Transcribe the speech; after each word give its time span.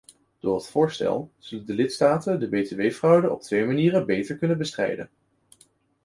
Door 0.39 0.55
het 0.55 0.67
voorstel 0.67 1.31
zullen 1.37 1.65
de 1.65 1.73
lidstaten 1.73 2.39
de 2.39 2.49
btw-fraude 2.49 3.29
op 3.31 3.41
twee 3.41 3.65
manieren 3.65 4.05
beter 4.05 4.37
kunnen 4.37 4.57
bestrijden. 4.57 5.09